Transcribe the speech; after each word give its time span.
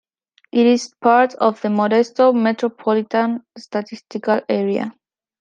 It 0.51 0.65
is 0.65 0.95
part 0.99 1.35
of 1.35 1.61
the 1.61 1.67
Modesto 1.67 2.33
Metropolitan 2.33 3.45
Statistical 3.55 4.41
Area. 4.49 4.95